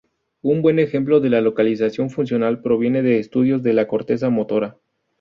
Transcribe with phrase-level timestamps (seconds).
[0.41, 4.79] Un buen ejemplo de la localización funcional proviene de estudios de la corteza motora.